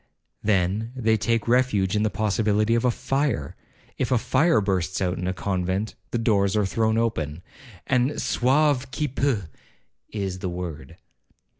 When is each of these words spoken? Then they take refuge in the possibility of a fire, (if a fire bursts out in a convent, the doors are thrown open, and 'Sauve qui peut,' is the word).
Then 0.41 0.93
they 0.95 1.15
take 1.15 1.47
refuge 1.47 1.95
in 1.95 2.01
the 2.01 2.09
possibility 2.09 2.73
of 2.73 2.83
a 2.83 2.89
fire, 2.89 3.55
(if 3.99 4.09
a 4.11 4.17
fire 4.17 4.59
bursts 4.59 4.99
out 4.99 5.19
in 5.19 5.27
a 5.27 5.31
convent, 5.31 5.93
the 6.09 6.17
doors 6.17 6.55
are 6.57 6.65
thrown 6.65 6.97
open, 6.97 7.43
and 7.85 8.19
'Sauve 8.19 8.89
qui 8.89 9.07
peut,' 9.07 9.45
is 10.09 10.39
the 10.39 10.49
word). 10.49 10.97